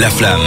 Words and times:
La 0.00 0.08
flamme. 0.08 0.40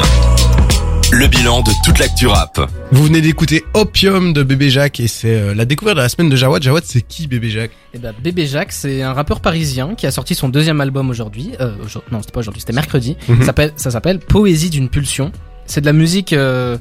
Le 1.12 1.28
bilan 1.28 1.62
de 1.62 1.70
toute 1.86 2.00
l'actu 2.00 2.26
rap. 2.26 2.60
Vous 2.92 3.04
venez 3.04 3.22
d'écouter 3.22 3.64
Opium 3.76 4.34
de 4.34 4.42
Bébé 4.42 4.72
Jacques 4.72 5.00
et 5.00 5.08
c'est 5.08 5.36
euh, 5.40 5.54
la 5.54 5.66
découverte 5.66 5.98
de 5.98 6.02
la 6.02 6.10
semaine 6.10 6.30
de 6.30 6.36
Jawad. 6.36 6.64
Jawad, 6.64 6.82
c'est 6.84 7.02
qui 7.04 7.28
Bébé 7.28 7.52
Jacques? 7.52 7.70
Eh 7.94 8.00
ben, 8.00 8.12
Bébé 8.24 8.48
Jacques, 8.48 8.72
c'est 8.72 9.04
un 9.04 9.14
rappeur 9.14 9.42
parisien 9.42 9.94
qui 9.94 10.08
a 10.08 10.12
sorti 10.12 10.34
son 10.34 10.50
deuxième 10.50 10.82
album 10.82 11.12
aujourd'hui. 11.12 11.52
Euh, 11.62 11.76
aujourd- 11.86 12.02
non, 12.12 12.22
c'était 12.22 12.32
pas 12.32 12.40
aujourd'hui, 12.40 12.60
c'était 12.62 12.74
mercredi. 12.74 13.18
Mhm. 13.30 13.42
Ça 13.42 13.46
s'appelle- 13.46 13.74
Ça 13.76 13.92
s'appelle 13.92 14.18
Poésie 14.18 14.72
d'une 14.72 14.90
pulsion. 14.90 15.32
C'est 15.68 15.82
de 15.82 15.86
la 15.86 15.94
musique, 15.94 16.34
euh, 16.34 16.80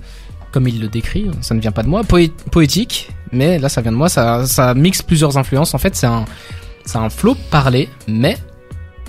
comme 0.50 0.66
il 0.66 0.80
le 0.80 0.88
décrit, 0.88 1.26
ça 1.42 1.54
ne 1.54 1.60
vient 1.60 1.70
pas 1.72 1.82
de 1.82 1.88
moi, 1.88 2.00
poé- 2.02 2.32
poétique, 2.50 3.10
mais 3.30 3.58
là 3.58 3.68
ça 3.68 3.82
vient 3.82 3.92
de 3.92 3.96
moi. 3.98 4.08
Ça, 4.08 4.46
ça 4.46 4.72
mixe 4.72 5.02
plusieurs 5.02 5.36
influences. 5.36 5.74
En 5.74 5.78
fait, 5.78 5.94
c'est 5.94 6.06
un, 6.06 6.24
c'est 6.86 6.96
un 6.96 7.10
flow 7.10 7.36
parlé, 7.50 7.90
mais 8.08 8.38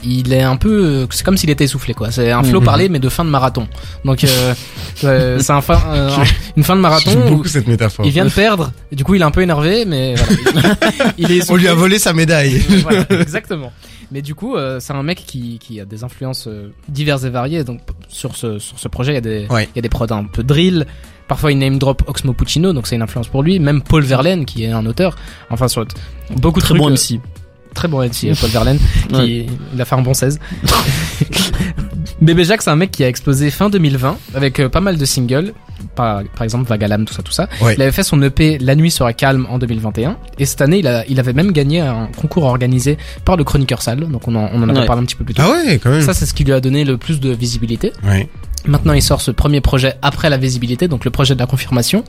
il 0.06 0.34
est 0.34 0.42
un 0.44 0.56
peu, 0.56 1.08
c'est 1.10 1.24
comme 1.26 1.38
s'il 1.38 1.50
était 1.50 1.64
essoufflé 1.66 1.94
quoi. 1.94 2.12
C'est 2.12 2.32
un 2.32 2.44
flow 2.44 2.60
Mhm. 2.60 2.66
parlé 2.66 2.90
mais 2.90 3.00
de 3.00 3.10
fin 3.10 3.26
de 3.26 3.30
marathon. 3.30 3.68
Donc 4.04 4.24
euh, 4.24 4.54
c'est 5.40 5.52
un 5.52 5.62
fin, 5.62 5.80
euh, 5.88 6.12
une 6.56 6.64
fin 6.64 6.76
de 6.76 6.82
marathon. 6.82 7.12
J'aime 7.12 7.30
beaucoup 7.30 7.48
cette 7.48 7.68
métaphore. 7.68 8.06
il 8.06 8.12
vient 8.12 8.26
de 8.26 8.30
perdre, 8.30 8.72
et 8.92 8.96
du 8.96 9.04
coup 9.04 9.16
il 9.16 9.22
est 9.22 9.26
un 9.26 9.32
peu 9.32 9.42
énervé, 9.42 9.86
mais 9.86 10.16
voilà, 10.54 10.76
il, 11.18 11.30
il 11.30 11.32
est 11.38 11.52
On 11.52 11.56
lui 11.56 11.68
a 11.68 11.74
volé 11.74 12.00
sa 12.00 12.14
médaille. 12.14 12.62
Euh, 12.72 12.80
voilà, 12.84 13.06
exactement. 13.22 13.72
Mais 14.12 14.22
du 14.22 14.36
coup, 14.36 14.56
euh, 14.56 14.80
c'est 14.80 14.94
un 14.94 15.02
mec 15.02 15.24
qui, 15.26 15.58
qui 15.60 15.80
a 15.82 15.86
des 15.86 16.04
influences 16.04 16.48
diverses 16.88 17.24
et 17.24 17.30
variées. 17.32 17.64
Donc 17.64 17.80
sur 18.08 18.36
ce 18.36 18.60
sur 18.60 18.78
ce 18.80 18.88
projet, 18.88 19.12
il 19.14 19.16
y 19.16 19.18
a 19.18 19.22
des 19.22 19.48
Ouais. 19.50 19.68
il 19.74 19.78
y 19.78 19.80
a 19.80 19.82
des 19.82 19.90
prods 19.90 20.06
un 20.12 20.26
peu 20.26 20.44
drill. 20.44 20.86
Parfois, 21.28 21.52
il 21.52 21.58
name 21.58 21.80
drop 21.80 22.04
Oxmo 22.06 22.34
Puccino, 22.34 22.72
donc 22.72 22.86
c'est 22.86 22.96
une 22.96 23.02
influence 23.02 23.28
pour 23.30 23.42
lui. 23.42 23.58
Même 23.60 23.82
Paul 23.82 24.04
Verlaine, 24.04 24.46
qui 24.46 24.64
est 24.64 24.70
un 24.72 24.86
auteur. 24.86 25.16
Enfin, 25.50 25.68
sur 25.68 25.84
beaucoup 26.38 26.60
de 26.60 26.66
Très 26.66 26.76
trucs, 26.76 26.82
bon 26.84 26.92
MC. 26.92 27.20
Très 27.76 27.88
bon 27.88 28.02
MC, 28.02 28.34
Paul 28.40 28.50
Verlaine. 28.50 28.80
Qui, 29.10 29.16
Ouais. 29.16 29.46
Il 29.76 29.82
a 29.82 29.86
fait 29.86 29.96
un 29.96 30.02
bon 30.02 30.14
16. 30.16 30.40
Bébé 32.22 32.44
Jacques, 32.46 32.62
c'est 32.62 32.70
un 32.70 32.76
mec 32.76 32.92
qui 32.92 33.04
a 33.04 33.08
explosé 33.10 33.52
fin 33.52 33.70
2020 33.70 34.18
avec 34.34 34.60
euh, 34.60 34.70
pas 34.70 34.80
mal 34.82 34.98
de 34.98 35.06
singles. 35.06 35.54
Par, 35.96 36.24
par 36.36 36.44
exemple, 36.44 36.68
Vagalam, 36.68 37.06
tout 37.06 37.14
ça, 37.14 37.22
tout 37.22 37.32
ça. 37.32 37.48
Ouais. 37.62 37.76
Il 37.76 37.82
avait 37.82 37.92
fait 37.92 38.04
son 38.04 38.22
EP 38.22 38.58
La 38.60 38.76
nuit 38.76 38.92
sera 38.92 39.14
calme 39.14 39.46
en 39.50 39.60
2021. 39.60 40.18
Et 40.40 40.46
cette 40.46 40.62
année, 40.62 40.80
il, 40.80 40.88
a, 40.88 41.06
il 41.08 41.20
avait 41.20 41.34
même 41.34 41.52
gagné 41.52 41.82
un 41.82 42.08
concours 42.18 42.44
organisé 42.46 42.98
par 43.26 43.38
le 43.38 43.44
Chroniqueur 43.44 43.82
Sale. 43.82 44.00
Donc 44.10 44.28
on 44.28 44.36
en, 44.36 44.50
on 44.54 44.62
en 44.64 44.70
avait 44.70 44.80
Ouais. 44.80 44.86
parlé 44.86 45.02
un 45.02 45.06
petit 45.06 45.16
peu 45.16 45.24
plus 45.26 45.34
tôt. 45.34 45.44
Ah 45.46 45.52
ouais, 45.52 45.78
quand 45.82 45.90
même. 45.92 46.02
Ça, 46.02 46.14
c'est 46.14 46.26
ce 46.26 46.34
qui 46.34 46.44
lui 46.44 46.54
a 46.54 46.60
donné 46.62 46.84
le 46.86 46.98
plus 46.98 47.20
de 47.20 47.30
visibilité. 47.32 47.92
Ouais. 48.04 48.30
Maintenant, 48.68 48.94
il 48.94 49.02
sort 49.02 49.22
ce 49.22 49.32
premier 49.32 49.62
projet 49.62 49.96
après 50.02 50.30
la 50.30 50.38
visibilité, 50.38 50.88
donc 50.88 51.06
le 51.06 51.12
projet 51.12 51.36
de 51.36 51.40
la 51.40 51.46
confirmation. 51.46 52.04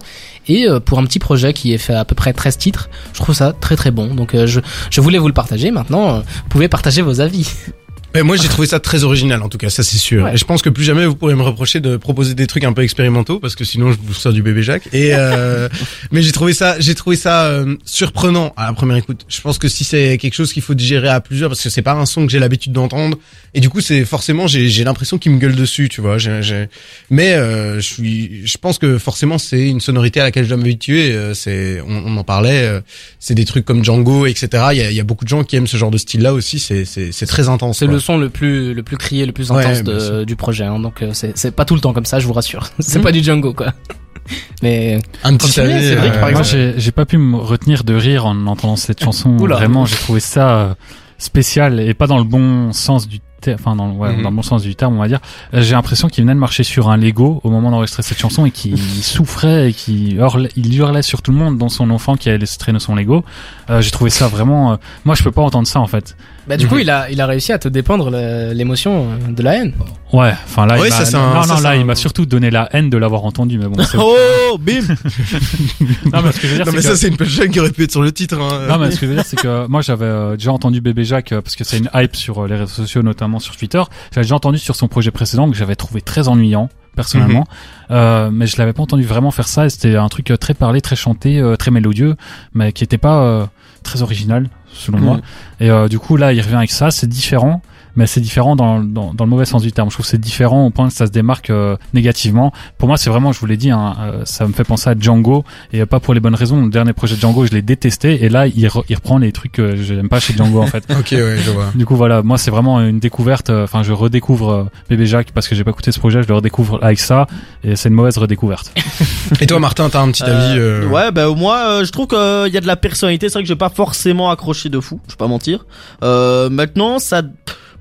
Et 0.48 0.68
euh, 0.68 0.80
pour 0.80 0.98
un 0.98 1.04
petit 1.04 1.18
projet 1.18 1.52
qui 1.52 1.72
est 1.72 1.78
fait 1.78 1.94
à 1.94 2.04
peu 2.04 2.14
près 2.14 2.32
13 2.32 2.56
titres, 2.56 2.88
je 3.12 3.20
trouve 3.20 3.34
ça 3.34 3.52
très 3.52 3.76
très 3.76 3.90
bon. 3.90 4.14
Donc 4.14 4.34
euh, 4.34 4.46
je, 4.46 4.60
je 4.90 5.00
voulais 5.00 5.18
vous 5.18 5.28
le 5.28 5.34
partager. 5.34 5.70
Maintenant, 5.70 6.16
euh, 6.16 6.20
vous 6.20 6.48
pouvez 6.48 6.68
partager 6.68 7.02
vos 7.02 7.20
avis. 7.20 7.48
Mais 8.16 8.22
moi, 8.22 8.36
j'ai 8.36 8.48
trouvé 8.48 8.66
ça 8.66 8.80
très 8.80 9.04
original, 9.04 9.42
en 9.42 9.50
tout 9.50 9.58
cas, 9.58 9.68
ça 9.68 9.82
c'est 9.82 9.98
sûr. 9.98 10.24
Ouais. 10.24 10.32
Et 10.34 10.36
je 10.38 10.44
pense 10.46 10.62
que 10.62 10.70
plus 10.70 10.84
jamais 10.84 11.04
vous 11.04 11.14
pourrez 11.14 11.34
me 11.34 11.42
reprocher 11.42 11.80
de 11.80 11.98
proposer 11.98 12.32
des 12.34 12.46
trucs 12.46 12.64
un 12.64 12.72
peu 12.72 12.80
expérimentaux, 12.82 13.38
parce 13.40 13.54
que 13.54 13.62
sinon 13.64 13.92
je 13.92 13.98
vous 14.02 14.14
sors 14.14 14.32
du 14.32 14.42
bébé 14.42 14.62
Jacques. 14.62 14.88
Et 14.94 15.10
euh, 15.12 15.68
mais 16.12 16.22
j'ai 16.22 16.32
trouvé 16.32 16.54
ça, 16.54 16.76
j'ai 16.80 16.94
trouvé 16.94 17.16
ça 17.16 17.44
euh, 17.44 17.76
surprenant 17.84 18.54
à 18.56 18.64
la 18.68 18.72
première 18.72 18.96
écoute. 18.96 19.26
Je 19.28 19.38
pense 19.42 19.58
que 19.58 19.68
si 19.68 19.84
c'est 19.84 20.16
quelque 20.16 20.32
chose 20.32 20.54
qu'il 20.54 20.62
faut 20.62 20.72
digérer 20.72 21.08
à 21.10 21.20
plusieurs, 21.20 21.50
parce 21.50 21.60
que 21.62 21.68
c'est 21.68 21.82
pas 21.82 21.92
un 21.92 22.06
son 22.06 22.24
que 22.24 22.32
j'ai 22.32 22.38
l'habitude 22.38 22.72
d'entendre, 22.72 23.18
et 23.52 23.60
du 23.60 23.68
coup 23.68 23.82
c'est 23.82 24.06
forcément 24.06 24.46
j'ai 24.46 24.70
j'ai 24.70 24.84
l'impression 24.84 25.18
qu'il 25.18 25.32
me 25.32 25.38
gueule 25.38 25.54
dessus, 25.54 25.90
tu 25.90 26.00
vois. 26.00 26.16
J'ai- 26.16 26.42
j'ai- 26.42 26.68
Mais 27.10 27.34
euh, 27.34 27.76
je 27.76 27.86
suis, 27.86 28.46
je 28.46 28.56
pense 28.56 28.78
que 28.78 28.96
forcément 28.96 29.36
c'est 29.36 29.68
une 29.68 29.80
sonorité 29.80 30.20
à 30.20 30.24
laquelle 30.24 30.44
je 30.44 30.48
dois 30.48 30.56
m'habituer. 30.58 31.12
euh, 31.12 31.34
C'est, 31.34 31.82
on, 31.86 31.90
on 32.06 32.16
en 32.16 32.24
parlait, 32.24 32.62
euh, 32.62 32.80
c'est 33.20 33.34
des 33.34 33.44
trucs 33.44 33.66
comme 33.66 33.84
Django, 33.84 34.24
etc. 34.24 34.48
Il 34.72 34.78
y 34.78 34.82
a, 34.82 34.90
il 34.90 34.96
y 34.96 35.00
a 35.00 35.04
beaucoup 35.04 35.24
de 35.24 35.28
gens 35.28 35.44
qui 35.44 35.56
aiment 35.56 35.66
ce 35.66 35.76
genre 35.76 35.90
de 35.90 35.98
style-là 35.98 36.32
aussi. 36.32 36.58
C'est 36.58 36.86
c'est 36.86 37.12
c'est 37.12 37.26
très 37.26 37.48
intense. 37.50 37.78
C'est 37.80 37.86
le 37.86 38.00
son 38.06 38.16
le 38.18 38.30
plus 38.30 38.72
le 38.74 38.82
plus 38.82 38.96
crié, 38.96 39.26
le 39.26 39.32
plus 39.32 39.50
intense 39.52 39.82
de- 39.82 40.24
du 40.24 40.36
projet. 40.36 40.64
hein. 40.64 40.78
donc 40.78 41.02
euh, 41.02 41.10
c'est 41.12 41.36
c'est 41.36 41.50
pas 41.54 41.64
tout 41.64 41.74
le 41.74 41.80
temps 41.80 41.92
comme 41.92 42.06
ça, 42.06 42.18
je 42.20 42.26
vous 42.26 42.32
rassure. 42.32 42.68
c'est 42.78 43.00
pas 43.00 43.12
du 43.12 43.22
Django 43.22 43.52
quoi. 43.52 43.72
Mais 44.62 44.98
Un 45.22 45.36
petit 45.36 45.60
avis, 45.60 45.72
c'est 45.86 45.94
vrai 45.94 46.08
que, 46.10 46.16
euh, 46.16 46.20
par 46.20 46.30
Moi, 46.30 46.40
exemple- 46.40 46.48
j'ai 46.48 46.74
j'ai 46.78 46.92
pas 46.92 47.04
pu 47.06 47.18
me 47.18 47.36
retenir 47.36 47.84
de 47.84 47.94
rire 47.94 48.26
en 48.26 48.46
entendant 48.46 48.76
cette 48.76 49.02
chanson. 49.02 49.30
Oula. 49.38 49.56
Vraiment, 49.56 49.84
j'ai 49.86 49.96
trouvé 49.96 50.18
ça 50.20 50.48
euh, 50.56 50.74
spécial 51.18 51.78
et 51.80 51.94
pas 51.94 52.06
dans 52.06 52.18
le 52.18 52.24
bon 52.24 52.72
sens 52.72 53.06
du 53.06 53.20
terme, 53.40 53.58
enfin 53.60 53.76
dans, 53.76 53.86
Mhm. 53.88 54.22
dans 54.22 54.30
le 54.30 54.36
bon 54.36 54.42
sens 54.42 54.62
du 54.62 54.74
terme, 54.74 54.96
on 54.96 55.00
va 55.00 55.08
dire. 55.08 55.20
Euh, 55.54 55.60
J'ai 55.62 55.74
l'impression 55.74 56.08
qu'il 56.08 56.24
venait 56.24 56.34
de 56.34 56.40
marcher 56.40 56.64
sur 56.64 56.90
un 56.90 56.96
Lego 56.96 57.40
au 57.44 57.50
moment 57.50 57.70
d'enregistrer 57.70 58.02
cette 58.02 58.18
chanson 58.18 58.46
et 58.46 58.50
qu'il 58.50 58.76
souffrait 59.02 59.70
et 59.70 59.72
qu'il 59.72 60.16
hurlait, 60.16 60.50
il 60.56 60.74
hurlait 60.76 61.02
sur 61.02 61.22
tout 61.22 61.30
le 61.30 61.36
monde, 61.38 61.56
dont 61.58 61.68
son 61.68 61.90
enfant 61.90 62.16
qui 62.16 62.28
allait 62.28 62.38
laissé 62.38 62.58
traîner 62.58 62.80
son 62.80 62.94
Lego. 62.96 63.24
Euh, 63.70 63.80
j'ai 63.80 63.90
trouvé 63.92 64.10
ça 64.10 64.26
vraiment. 64.26 64.72
euh, 64.72 64.76
moi, 65.04 65.14
je 65.14 65.22
peux 65.22 65.30
pas 65.32 65.42
entendre 65.42 65.68
ça 65.68 65.80
en 65.80 65.86
fait. 65.86 66.16
Bah, 66.48 66.56
du 66.56 66.66
coup, 66.68 66.76
Mhm. 66.76 66.80
il 66.82 66.90
a 66.90 67.10
il 67.10 67.20
a 67.20 67.26
réussi 67.26 67.52
à 67.52 67.58
te 67.58 67.68
dépendre 67.68 68.10
l'émotion 68.54 69.08
euh, 69.10 69.32
de 69.32 69.42
la 69.42 69.56
haine. 69.56 69.72
Ouais, 70.12 70.32
enfin 70.46 70.66
là, 70.66 70.76
il 70.78 70.90
ça, 70.92 70.98
m'a- 71.00 71.04
c'est 71.04 71.16
un- 71.16 71.34
non, 71.34 71.42
ça, 71.42 71.48
non, 71.48 71.56
c'est 71.58 71.62
là, 71.64 71.70
un- 71.70 71.74
il 71.76 71.84
m'a 71.84 71.94
surtout 71.96 72.26
donné 72.26 72.50
la 72.50 72.68
haine 72.72 72.88
de 72.90 72.96
l'avoir 72.96 73.24
entendu, 73.24 73.58
mais 73.58 73.66
bon. 73.66 73.82
c'est- 73.82 73.96
Oh, 74.00 74.56
bim 74.58 74.80
non, 76.12 76.22
mais 76.22 76.32
ce 76.32 76.40
que 76.40 76.46
je 76.46 76.52
veux 76.52 76.56
dire, 76.56 76.66
Non 76.66 76.72
mais 76.72 76.78
c'est 76.80 76.82
ça 76.82 76.90
que- 76.90 76.96
c'est 76.96 77.08
une 77.08 77.16
punchline 77.16 77.50
qui 77.50 77.60
aurait 77.60 77.70
pu 77.70 77.84
être 77.84 77.90
sur 77.92 78.02
le 78.02 78.12
titre. 78.12 78.38
Hein. 78.40 78.66
Non 78.68 78.78
mais 78.78 78.90
ce 78.90 79.00
que 79.00 79.06
je 79.06 79.10
veux 79.10 79.16
dire 79.16 79.24
c'est 79.26 79.36
que 79.36 79.66
moi 79.66 79.82
j'avais 79.82 80.04
euh, 80.04 80.36
déjà 80.36 80.52
entendu 80.52 80.80
Bébé 80.80 81.04
Jacques 81.04 81.32
euh, 81.32 81.40
parce 81.42 81.56
que 81.56 81.64
c'est 81.64 81.78
une 81.78 81.90
hype 81.94 82.14
sur 82.16 82.44
euh, 82.44 82.48
les 82.48 82.54
réseaux 82.56 82.66
sociaux 82.72 83.02
notamment 83.02 83.38
sur 83.38 83.56
Twitter. 83.56 83.82
J'avais 84.14 84.24
déjà 84.24 84.36
entendu 84.36 84.58
sur 84.58 84.76
son 84.76 84.88
projet 84.88 85.10
précédent 85.10 85.50
que 85.50 85.56
j'avais 85.56 85.76
trouvé 85.76 86.00
très 86.00 86.28
ennuyant 86.28 86.68
personnellement, 86.94 87.46
euh, 87.90 88.30
mais 88.32 88.46
je 88.46 88.56
l'avais 88.56 88.72
pas 88.72 88.82
entendu 88.82 89.02
vraiment 89.04 89.30
faire 89.30 89.48
ça. 89.48 89.66
et 89.66 89.70
C'était 89.70 89.96
un 89.96 90.08
truc 90.08 90.30
euh, 90.30 90.36
très 90.38 90.54
parlé, 90.54 90.80
très 90.80 90.96
chanté, 90.96 91.38
euh, 91.40 91.54
très 91.56 91.70
mélodieux, 91.70 92.14
mais 92.54 92.72
qui 92.72 92.84
était 92.84 92.96
pas 92.96 93.20
euh, 93.22 93.44
très 93.82 94.00
original 94.02 94.48
selon 94.72 94.98
moi. 94.98 95.20
Et 95.60 95.70
euh, 95.70 95.88
du 95.88 95.98
coup 95.98 96.16
là 96.16 96.32
il 96.32 96.40
revient 96.40 96.56
avec 96.56 96.70
ça, 96.70 96.90
c'est 96.90 97.08
différent. 97.08 97.62
Mais 97.98 98.06
c'est 98.06 98.20
différent 98.20 98.56
dans, 98.56 98.80
dans, 98.80 99.14
dans 99.14 99.24
le 99.24 99.30
mauvais 99.30 99.46
sens 99.46 99.62
du 99.62 99.72
terme. 99.72 99.88
Je 99.88 99.94
trouve 99.94 100.04
que 100.04 100.10
c'est 100.10 100.20
différent 100.20 100.66
au 100.66 100.70
point 100.70 100.86
que 100.88 100.92
ça 100.92 101.06
se 101.06 101.10
démarque 101.12 101.48
euh, 101.48 101.78
négativement. 101.94 102.52
Pour 102.76 102.88
moi, 102.88 102.98
c'est 102.98 103.08
vraiment, 103.08 103.32
je 103.32 103.40
vous 103.40 103.46
l'ai 103.46 103.56
dit, 103.56 103.70
hein, 103.70 103.96
euh, 104.00 104.20
ça 104.26 104.46
me 104.46 104.52
fait 104.52 104.64
penser 104.64 104.90
à 104.90 104.94
Django 105.00 105.44
et 105.72 105.80
euh, 105.80 105.86
pas 105.86 105.98
pour 105.98 106.12
les 106.12 106.20
bonnes 106.20 106.34
raisons. 106.34 106.62
Le 106.62 106.68
dernier 106.68 106.92
projet 106.92 107.16
de 107.16 107.20
Django, 107.22 107.46
je 107.46 107.52
l'ai 107.52 107.62
détesté 107.62 108.22
et 108.22 108.28
là, 108.28 108.48
il, 108.48 108.66
re- 108.66 108.84
il 108.90 108.96
reprend 108.96 109.16
les 109.16 109.32
trucs 109.32 109.52
que 109.52 109.76
j'aime 109.76 110.10
pas 110.10 110.20
chez 110.20 110.34
Django 110.36 110.60
en 110.60 110.66
fait. 110.66 110.84
Ok 110.90 111.12
ouais 111.12 111.38
je 111.42 111.50
vois. 111.50 111.72
Du 111.74 111.86
coup, 111.86 111.96
voilà, 111.96 112.20
moi, 112.22 112.36
c'est 112.36 112.50
vraiment 112.50 112.82
une 112.82 112.98
découverte. 112.98 113.48
euh, 113.48 113.64
Enfin, 113.64 113.82
je 113.82 113.92
redécouvre 113.92 114.50
euh, 114.52 114.64
Bébé 114.90 115.06
Jacques 115.06 115.30
parce 115.32 115.48
que 115.48 115.54
j'ai 115.54 115.64
pas 115.64 115.70
écouté 115.70 115.90
ce 115.90 115.98
projet, 115.98 116.22
je 116.22 116.28
le 116.28 116.34
redécouvre 116.34 116.78
avec 116.84 116.98
ça 116.98 117.26
et 117.64 117.76
c'est 117.76 117.88
une 117.88 117.94
mauvaise 117.94 118.18
redécouverte. 118.18 118.74
Et 119.40 119.46
toi 119.46 119.58
Martin 119.58 119.88
t'as 119.88 120.02
un 120.02 120.10
petit 120.10 120.22
avis 120.22 120.58
euh, 120.58 120.86
Ouais, 120.88 121.10
bah 121.12 121.28
moi, 121.34 121.56
euh, 121.66 121.84
je 121.86 121.92
trouve 121.92 122.08
qu'il 122.08 122.52
y 122.52 122.58
a 122.58 122.60
de 122.60 122.66
la 122.66 122.76
personnalité. 122.76 123.30
C'est 123.30 123.34
vrai 123.34 123.42
que 123.42 123.48
j'ai 123.48 123.56
pas 123.56 123.70
forcément 123.70 124.30
accroché 124.30 124.65
de 124.68 124.80
fou. 124.80 125.00
Je 125.06 125.12
vais 125.12 125.16
pas 125.18 125.26
mentir. 125.28 125.66
Euh, 126.02 126.48
maintenant, 126.50 126.98
ça, 126.98 127.22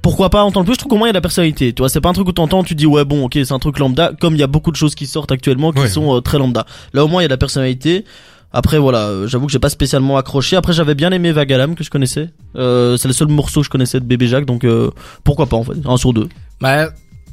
pourquoi 0.01 0.29
pas 0.29 0.43
entendre 0.43 0.65
plus 0.65 0.73
Je 0.75 0.79
trouve 0.79 0.89
qu'au 0.91 0.97
moins 0.97 1.07
il 1.07 1.09
y 1.09 1.11
a 1.11 1.13
de 1.13 1.17
la 1.17 1.21
personnalité. 1.21 1.73
Tu 1.73 1.81
vois, 1.81 1.89
c'est 1.89 2.01
pas 2.01 2.09
un 2.09 2.13
truc 2.13 2.27
où 2.27 2.31
t'entends, 2.31 2.63
tu 2.63 2.75
dis 2.75 2.85
ouais 2.85 3.05
bon, 3.05 3.25
ok, 3.25 3.33
c'est 3.33 3.51
un 3.53 3.59
truc 3.59 3.79
lambda. 3.79 4.11
Comme 4.19 4.33
il 4.35 4.39
y 4.39 4.43
a 4.43 4.47
beaucoup 4.47 4.71
de 4.71 4.75
choses 4.75 4.95
qui 4.95 5.07
sortent 5.07 5.31
actuellement 5.31 5.71
qui 5.71 5.79
Ouais. 5.79 5.87
sont 5.89 6.15
euh, 6.15 6.21
très 6.21 6.37
lambda. 6.37 6.65
Là 6.93 7.03
au 7.03 7.07
moins 7.07 7.21
il 7.21 7.23
y 7.23 7.25
a 7.25 7.29
de 7.29 7.33
la 7.33 7.37
personnalité. 7.37 8.05
Après 8.53 8.77
voilà, 8.79 8.99
euh, 9.07 9.27
j'avoue 9.27 9.47
que 9.47 9.51
j'ai 9.51 9.59
pas 9.59 9.69
spécialement 9.69 10.15
accroché. 10.17 10.55
Après 10.55 10.71
j'avais 10.73 10.95
bien 10.95 11.11
aimé 11.11 11.31
Vagalam 11.33 11.75
que 11.75 11.83
je 11.83 11.89
connaissais. 11.89 12.29
Euh, 12.55 12.95
c'est 12.97 13.07
le 13.09 13.13
seul 13.13 13.27
morceau 13.27 13.59
que 13.61 13.65
je 13.65 13.69
connaissais 13.69 13.99
de 13.99 14.05
Bébé 14.05 14.27
Jacques, 14.27 14.45
donc 14.45 14.63
euh, 14.63 14.91
pourquoi 15.25 15.47
pas 15.47 15.57
en 15.57 15.63
fait, 15.63 15.73
un 15.85 15.97
sur 15.97 16.13
deux. 16.13 16.29
Bah, 16.61 16.87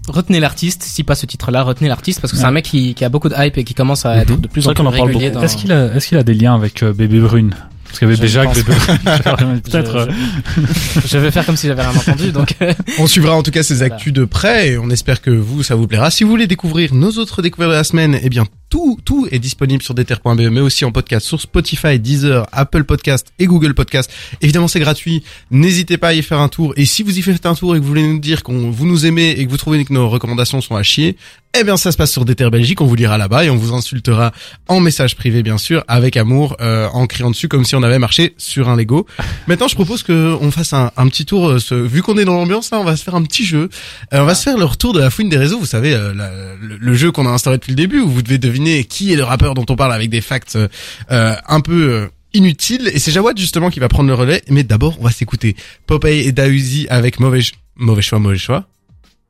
retenez 0.09 0.41
l'artiste, 0.41 0.83
si 0.83 1.05
pas 1.05 1.15
ce 1.15 1.27
titre-là, 1.27 1.63
retenez 1.63 1.89
l'artiste 1.89 2.21
parce 2.21 2.33
que 2.33 2.39
c'est 2.39 2.45
un 2.45 2.51
mec 2.51 2.65
qui, 2.65 2.95
qui 2.95 3.05
a 3.05 3.09
beaucoup 3.09 3.29
de 3.29 3.35
hype 3.39 3.57
et 3.57 3.63
qui 3.63 3.75
commence 3.75 4.05
à 4.05 4.15
Mhm. 4.17 4.21
être 4.23 4.41
de 4.41 4.49
plus 4.49 4.67
en 4.67 4.71
plus 4.73 4.83
qu'on 4.83 4.87
en 4.89 4.91
parle 4.91 5.07
régulier 5.11 5.29
beaucoup. 5.29 5.41
dans... 5.41 5.45
Est-ce 5.45 5.57
qu'il 5.57 5.71
a, 5.71 5.95
est-ce 5.95 6.09
qu'il 6.09 6.19
a 6.19 6.25
des 6.25 6.35
liens 6.35 6.57
avec 6.57 6.83
euh, 6.83 6.93
Bébé 6.93 7.21
Brune? 7.21 7.55
Parce 7.93 8.01
que 8.01 8.07
Bébé 8.07 8.27
Je 8.27 8.33
Jacques, 8.33 8.47
pense 8.49 8.57
Bébé 8.65 8.73
Brune, 9.37 9.61
peut-être. 9.61 9.97
euh, 9.97 10.07
Je 11.07 11.19
vais 11.19 11.31
faire 11.31 11.45
comme 11.45 11.57
si 11.59 11.67
j'avais 11.67 11.83
rien 11.83 11.95
entendu, 11.95 12.33
donc 12.33 12.55
euh, 12.63 12.73
On 12.99 13.07
suivra 13.07 13.35
en 13.37 13.43
tout 13.43 13.51
cas 13.51 13.63
ces 13.63 13.75
Voilà. 13.77 13.95
actus 13.95 14.13
de 14.15 14.25
près 14.25 14.71
et 14.71 14.79
on 14.79 14.89
espère 14.89 15.21
que 15.21 15.31
vous 15.31 15.63
ça 15.63 15.75
vous 15.75 15.87
plaira. 15.87 16.11
Si 16.11 16.25
vous 16.25 16.31
voulez 16.31 16.47
découvrir 16.47 16.95
nos 16.95 17.11
autres 17.19 17.43
découvertes 17.43 17.71
de 17.73 17.77
la 17.77 17.85
semaine, 17.85 18.19
eh 18.23 18.29
bien 18.31 18.47
tout 18.73 18.99
tout 19.05 19.29
est 19.31 19.39
disponible 19.39 19.83
sur 19.83 19.93
deter.be 19.93 20.41
mais 20.51 20.61
aussi 20.61 20.87
en 20.87 20.93
podcast 20.93 21.27
sur 21.27 21.39
Spotify, 21.39 21.99
Deezer, 21.99 22.47
Apple 22.53 22.85
Podcast 22.85 23.27
et 23.39 23.45
Google 23.45 23.75
Podcast. 23.75 24.11
Évidemment 24.41 24.67
c'est 24.67 24.81
gratuit. 24.81 25.23
N'hésitez 25.51 25.99
pas 25.99 26.09
à 26.09 26.15
y 26.15 26.23
faire 26.23 26.41
un 26.41 26.49
tour 26.49 26.73
et 26.79 26.87
si 26.87 27.03
vous 27.03 27.19
y 27.19 27.21
faites 27.21 27.45
un 27.45 27.55
tour 27.55 27.77
et 27.77 27.79
que 27.79 27.83
vous 27.83 27.89
voulez 27.89 28.07
nous 28.07 28.19
dire 28.19 28.43
qu'on 28.43 28.71
vous 28.71 28.87
nous 28.87 29.05
aimez 29.05 29.31
et 29.33 29.45
que 29.45 29.51
vous 29.51 29.59
trouvez 29.59 29.85
que 29.85 29.93
nos 29.93 30.09
recommandations 30.09 30.63
sont 30.63 30.75
à 30.75 30.83
chier, 30.83 31.19
eh 31.59 31.65
bien 31.65 31.77
ça 31.77 31.93
se 31.93 31.99
passe 31.99 32.11
sur 32.13 32.25
Deter 32.25 32.49
Belgique, 32.49 32.81
on 32.81 32.87
vous 32.87 32.95
lira 32.95 33.19
là-bas 33.19 33.45
et 33.45 33.51
on 33.51 33.57
vous 33.57 33.75
insultera 33.75 34.33
en 34.69 34.81
message 34.81 35.17
privé 35.17 35.43
bien 35.43 35.59
sûr 35.59 35.85
avec 35.87 36.17
amour 36.17 36.57
euh, 36.63 36.89
en 36.95 37.07
criant 37.07 37.31
dessus 37.31 37.49
comme 37.49 37.67
si 37.67 37.75
on 37.77 37.83
avait 37.83 37.99
marché 37.99 38.33
sur 38.39 38.71
un 38.71 38.77
Lego. 38.77 39.07
Maintenant, 39.49 39.69
je 39.69 39.75
propose 39.75 40.03
que 40.03 40.35
on 40.41 40.51
fasse 40.51 40.73
un, 40.73 40.89
petit 41.09 41.27
tour. 41.27 41.51
euh, 41.51 41.59
ce- 41.59 41.75
vu 41.75 42.01
qu'on 42.01 42.17
est 42.17 42.25
dans 42.25 42.37
l'ambiance, 42.37 42.71
là, 42.71 42.79
on 42.81 42.85
va 42.85 42.97
se 42.97 43.05
faire 43.05 43.17
un 43.17 43.23
petit 43.23 43.45
jeu. 43.45 43.69
Euh, 44.15 44.23
on 44.23 44.25
va 44.25 44.35
se 44.35 44.43
faire 44.45 44.57
le 44.57 44.65
retour 44.65 44.95
de 44.95 45.01
la 45.01 45.11
fouine 45.11 45.29
des 45.29 45.37
réseaux. 45.37 45.59
Vous 45.59 45.67
savez, 45.67 45.93
euh, 45.93 46.15
le, 46.15 46.79
le 46.79 46.95
jeu 46.95 47.13
qu'on 47.13 47.27
a 47.27 47.31
instauré 47.31 47.57
depuis 47.59 47.73
le 47.73 47.77
début, 47.77 48.01
où 48.01 48.09
vous 48.09 48.23
devez 48.23 48.39
deviner 48.39 48.62
qui 48.85 49.13
est 49.13 49.17
le 49.17 49.25
rappeur 49.25 49.55
dont 49.55 49.67
on 49.69 49.77
parle 49.77 49.93
avec 49.93 50.11
des 50.11 50.21
facts 50.21 50.57
euh, 50.57 50.69
euh, 51.11 51.35
un 51.49 51.61
peu 51.61 51.91
euh, 51.91 52.09
inutiles. 52.35 52.91
Et 52.93 52.99
c'est 52.99 53.13
Jawad 53.13 53.39
justement 53.39 53.71
qui 53.71 53.81
va 53.81 53.89
prendre 53.89 54.09
le 54.09 54.15
relais. 54.15 54.43
Mais 54.49 54.65
d'abord, 54.65 54.97
on 55.01 55.05
va 55.05 55.11
s'écouter 55.11 55.57
Popeye 55.87 56.27
et 56.27 56.33
Dausi 56.33 56.87
avec 56.91 57.21
mauvais 57.21 57.41
mauvais 57.77 58.03
choix, 58.03 58.19
mauvais 58.19 58.39
choix. 58.39 58.67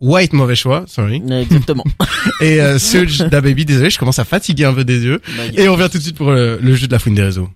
White 0.01 0.33
mauvais 0.33 0.57
choix, 0.57 0.85
sorry. 0.89 1.23
Exactement. 1.31 1.85
Et 2.41 2.61
euh, 2.61 2.77
Surge 2.81 3.19
da 3.19 3.41
Baby, 3.41 3.65
désolé, 3.65 3.89
je 3.89 4.01
commence 4.01 4.19
à 4.19 4.25
fatiguer 4.25 4.65
un 4.65 4.75
peu 4.75 4.85
des 4.85 5.05
yeux. 5.05 5.21
Et 5.57 5.69
on 5.69 5.75
revient 5.75 5.89
tout 5.91 5.99
de 5.99 6.03
suite 6.03 6.17
pour 6.17 6.33
le, 6.33 6.59
le 6.61 6.75
jeu 6.75 6.89
de 6.89 6.93
la 6.93 6.99
fouine 6.99 7.15
des 7.15 7.23
réseaux. 7.23 7.49